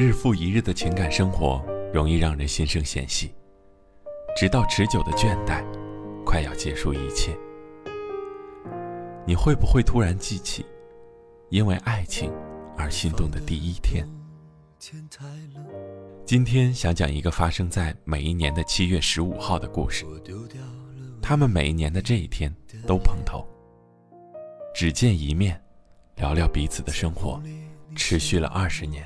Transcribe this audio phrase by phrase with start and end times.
[0.00, 3.34] 日复一日的情感生活容易让人心生嫌隙，
[4.34, 5.62] 直到持久的倦怠
[6.24, 7.36] 快要结束一切。
[9.26, 10.64] 你会不会突然记起，
[11.50, 12.32] 因为爱情
[12.78, 14.08] 而心动的第一天？
[16.24, 20.06] 今天想讲一个发生在每一年的七月十五号的故事。
[21.20, 22.50] 他们每一年的这一天
[22.86, 23.46] 都碰头，
[24.74, 25.62] 只见一面，
[26.16, 27.38] 聊聊彼此的生活，
[27.94, 29.04] 持续了二十年。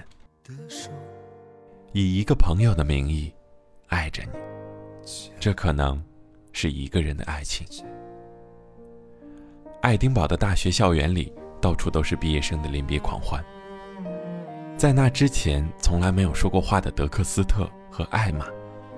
[1.93, 3.33] 以一个朋友的名义，
[3.87, 4.31] 爱着你，
[5.41, 6.03] 这可能
[6.53, 7.67] 是一个人的爱情。
[9.81, 13.43] 爱丁堡的大学校园里，到处都是毕业生的临别狂欢。
[14.77, 18.47] 在那之前从来没有说过话的德克斯特和艾玛，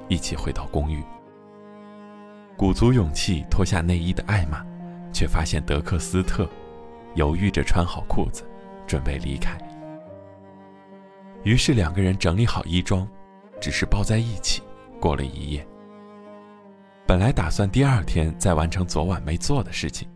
[0.09, 1.01] 一起回到公寓。
[2.57, 4.67] 鼓足勇气脱下内衣的艾玛，
[5.13, 6.49] 却发现德克斯特
[7.15, 8.43] 犹豫着穿好裤子，
[8.85, 9.57] 准备离开。
[11.47, 13.09] 于是两个人整理好衣装，
[13.61, 14.61] 只是抱在一起
[15.01, 15.65] 过了一夜。
[17.07, 20.09] 本来打算第二天再完成昨晚没做的事情。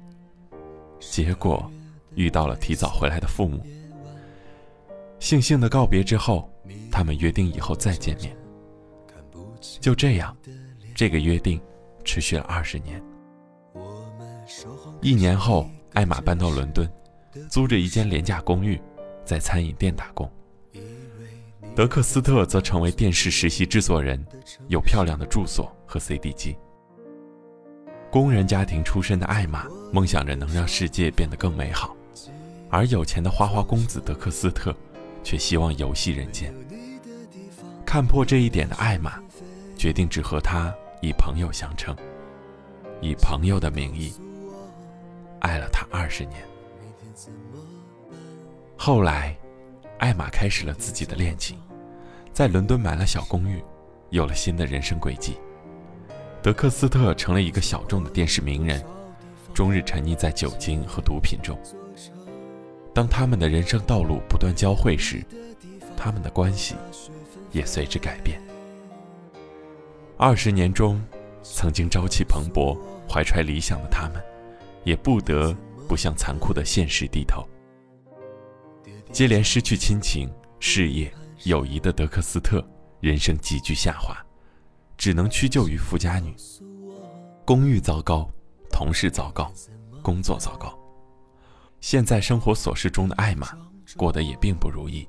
[0.99, 1.71] 结果，
[2.17, 3.65] 遇到了提早回来的父母。
[5.21, 6.51] 悻悻的告别之后，
[6.91, 8.37] 他们约定以后再见面。
[9.81, 10.37] 就这样，
[10.97, 11.63] 这个约定
[12.03, 13.01] 持续了二十年。
[15.01, 16.93] 一年后，艾玛搬到伦敦，
[17.49, 18.83] 租着一间廉价公寓，
[19.25, 20.29] 在餐饮店打工。
[21.75, 24.25] 德克斯特则成为电视实习制作人，
[24.69, 26.57] 有漂亮的住所和 CD 机。
[28.11, 29.67] 工人家庭出身的艾玛。
[29.93, 31.97] 梦想着能让世界变得更美好，
[32.71, 34.73] 而有钱的花花公子德克斯特
[35.25, 36.55] 却希望游戏人间。
[37.85, 39.21] 看破这一点的艾玛，
[39.77, 41.93] 决定只和他以朋友相称，
[43.01, 44.13] 以朋友的名义
[45.41, 46.41] 爱了他二十年。
[48.77, 49.37] 后来，
[50.01, 51.59] 艾玛开始了自己的恋情，
[52.33, 53.63] 在伦敦买了小公寓，
[54.09, 55.37] 有了新的人生轨迹。
[56.43, 58.83] 德克斯特成了一个小众的电视名人。
[59.53, 61.59] 终日沉溺在酒精和毒品中。
[62.95, 65.23] 当他们的人生道路不断交汇时，
[65.97, 66.77] 他们的关系
[67.51, 68.41] 也随之改变。
[70.17, 71.05] 二十年中，
[71.43, 72.79] 曾经朝气蓬勃、
[73.09, 74.23] 怀揣理想的他们，
[74.85, 75.55] 也不得
[75.89, 77.45] 不向残酷的现实低头。
[79.13, 81.13] 接连失去亲情、事业、
[81.45, 82.67] 友谊的德克斯特，
[83.01, 84.17] 人生急剧下滑，
[84.97, 86.35] 只能屈就于富家女。
[87.45, 88.29] 公寓糟糕。
[88.73, 89.53] 同事糟糕，
[90.01, 90.73] 工作糟糕，
[91.81, 93.49] 现在生活琐事中的艾玛
[93.95, 95.07] 过得也并不如意。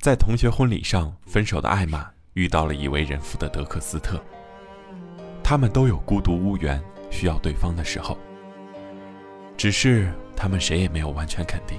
[0.00, 4.22] 在同学婚礼上分手的艾玛遇到了已为人父的德克斯特，
[5.42, 8.18] 他们都有孤独无援、需要对方的时候。
[9.56, 11.78] 只是他们谁也没有完全肯定，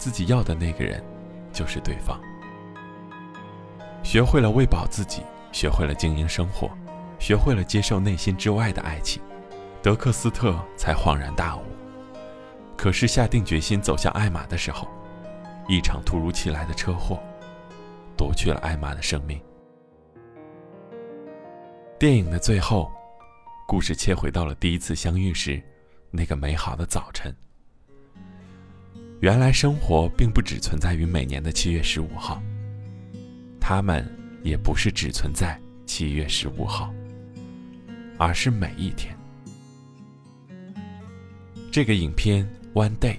[0.00, 1.04] 自己要的那个人
[1.52, 2.18] 就是对方。
[4.02, 5.22] 学会了喂饱自己，
[5.52, 6.70] 学会了经营生活，
[7.18, 9.22] 学会了接受内心之外的爱情。
[9.82, 11.62] 德克斯特才恍然大悟，
[12.78, 14.88] 可是下定决心走向艾玛的时候，
[15.68, 17.22] 一场突如其来的车祸
[18.16, 19.38] 夺去了艾玛的生命。
[21.98, 22.90] 电影的最后，
[23.68, 25.62] 故事切回到了第一次相遇时
[26.10, 27.30] 那个美好的早晨。
[29.20, 32.42] 原来生活并不只存在于每年的七月十五号，
[33.60, 34.02] 他们
[34.42, 36.90] 也不是只存在七月十五号，
[38.16, 39.14] 而是每一天。
[41.70, 43.16] 这个影片《One Day》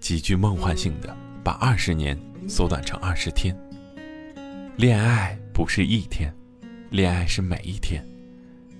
[0.00, 3.54] 极具梦幻性的把二十年缩短成二十天。
[4.78, 6.34] 恋爱不是一天，
[6.88, 8.02] 恋爱是每一天。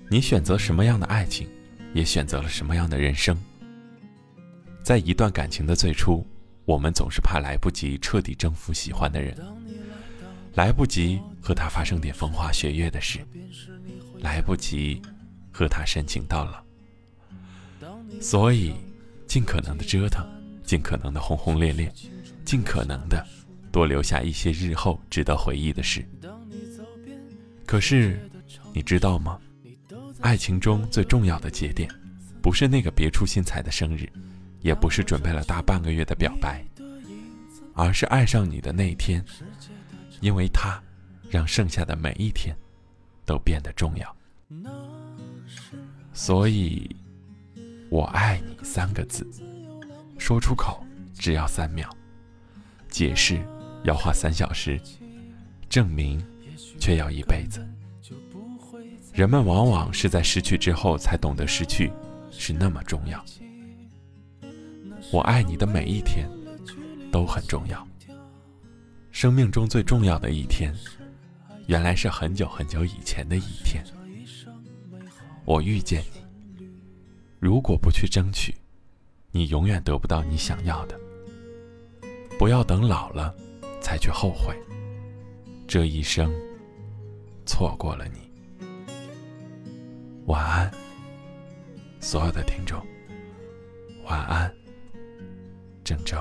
[0.09, 1.47] 你选择什么样的爱情，
[1.93, 3.37] 也选择了什么样的人生。
[4.85, 6.23] 在一段感情的最初，
[6.63, 9.35] 我们总是怕来不及彻底征服喜欢的人，
[10.53, 13.17] 来不及和他发生点风花雪月的事，
[14.19, 15.01] 来不及
[15.51, 16.63] 和他深情到老。
[18.21, 18.75] 所以，
[19.25, 20.23] 尽可能的折腾，
[20.63, 21.91] 尽可能的轰轰烈烈，
[22.45, 23.25] 尽可能的
[23.71, 26.07] 多留下一些日后值得回忆的事。
[27.65, 28.19] 可是，
[28.71, 29.39] 你知道吗？
[30.21, 31.89] 爱情中最重要的节点，
[32.39, 34.07] 不是那个别出心裁的生日，
[34.65, 36.65] 也不是准备了大半个月的表白，
[37.75, 39.23] 而是爱上你的那一天，
[40.21, 40.81] 因为他，
[41.29, 42.57] 让剩下的每一天，
[43.27, 44.17] 都变得重要。
[46.13, 46.89] 所以。
[47.87, 49.25] 我爱你三个字，
[50.17, 50.83] 说出口
[51.13, 51.87] 只要三秒，
[52.89, 53.39] 解释
[53.83, 54.81] 要花三小时，
[55.69, 56.21] 证明
[56.79, 57.65] 却要一辈子。
[59.13, 61.93] 人们往往是在失去之后才懂得失去
[62.31, 63.23] 是那么重要。
[65.11, 66.29] 我爱你的每一天
[67.11, 67.87] 都很重要，
[69.11, 70.73] 生命中最重要的一天，
[71.67, 73.83] 原来是很久很久以前的一天。
[75.45, 76.67] 我遇见你，
[77.39, 78.53] 如果不去争取，
[79.31, 80.99] 你永远得不到你想要的。
[82.37, 83.33] 不要等老了
[83.79, 84.53] 才去后悔，
[85.67, 86.33] 这一生
[87.45, 88.29] 错过了你。
[90.25, 90.71] 晚安，
[92.01, 92.83] 所有的听众。
[94.05, 94.53] 晚安，
[95.85, 96.17] 郑州。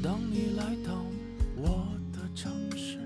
[0.00, 1.04] 当你来到
[1.56, 3.00] 我的城市，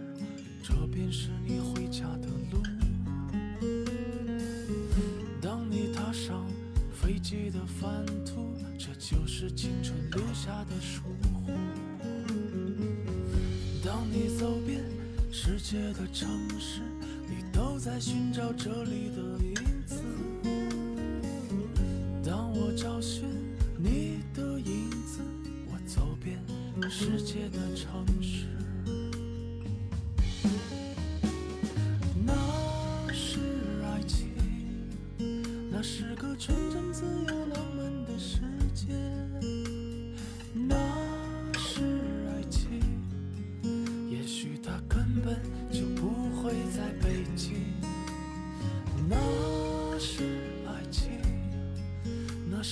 [0.62, 2.79] 这便是你回家的路。
[7.30, 11.52] 飞机的帆途，这就是青春留下的疏忽。
[13.84, 14.82] 当你走遍
[15.30, 16.28] 世界的城
[16.58, 16.80] 市，
[17.28, 19.54] 你都在寻找这里的影
[19.86, 20.02] 子。
[22.24, 23.22] 当我找寻
[23.78, 25.20] 你的影子，
[25.68, 26.36] 我走遍
[26.90, 28.49] 世界的城市。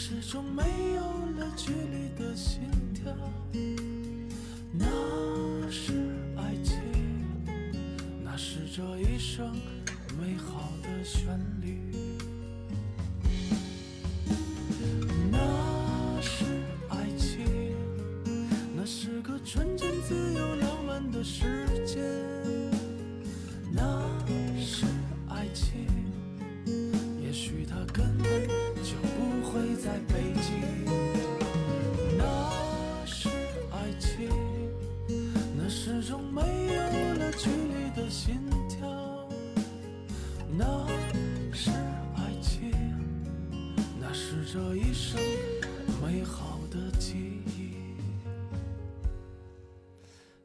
[0.01, 0.63] 始终没
[0.95, 1.03] 有
[1.41, 2.61] 了距离的心
[2.95, 3.13] 跳，
[4.73, 4.87] 那
[5.69, 5.93] 是
[6.37, 6.79] 爱情，
[8.23, 9.53] 那是这一生
[10.17, 11.93] 美好的旋律，
[29.89, 30.85] 在北京。
[32.19, 32.23] 那
[33.07, 33.31] 是
[33.73, 34.29] 爱情，
[35.57, 36.83] 那始终没有
[37.15, 38.39] 了距离的心
[38.69, 39.27] 跳。
[40.59, 40.87] 那
[41.55, 41.71] 是
[42.17, 42.71] 爱情，
[43.99, 45.19] 那是这一生
[46.03, 47.73] 美好的记忆，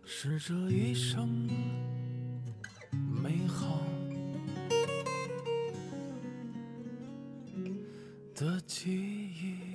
[0.05, 1.27] 是这一生
[3.21, 3.92] 美好。
[8.35, 9.72] 的记忆。